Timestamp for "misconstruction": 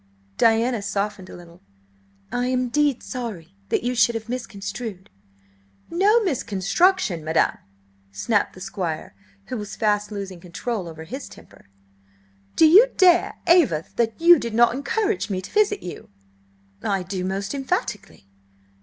6.23-7.23